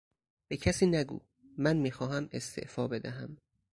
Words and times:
به 0.47 0.57
کسی 0.57 0.85
نگو; 0.85 1.19
من 1.57 1.77
میخواهم 1.77 2.29
استعفا 2.31 2.87
بدهم. 2.87 3.37